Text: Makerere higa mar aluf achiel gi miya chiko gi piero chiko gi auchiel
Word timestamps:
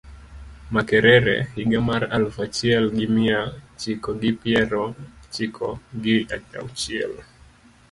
Makerere 0.73 1.35
higa 1.57 1.79
mar 1.87 2.03
aluf 2.15 2.37
achiel 2.45 2.83
gi 2.95 3.05
miya 3.15 3.41
chiko 3.79 4.09
gi 4.21 4.31
piero 4.41 4.85
chiko 5.33 5.69
gi 6.03 6.15
auchiel 6.61 7.13